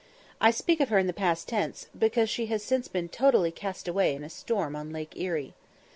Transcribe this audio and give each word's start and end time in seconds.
I 0.41 0.49
speak 0.49 0.79
of 0.79 0.89
her 0.89 0.97
in 0.97 1.05
the 1.05 1.13
past 1.13 1.47
tense, 1.47 1.85
because 1.95 2.27
she 2.27 2.47
has 2.47 2.63
since 2.63 2.87
been 2.87 3.07
totally 3.07 3.51
cast 3.51 3.87
away 3.87 4.15
in 4.15 4.23
a 4.23 4.31
storm 4.31 4.75
on 4.75 4.91
Lake 4.91 5.13
Erie. 5.15 5.53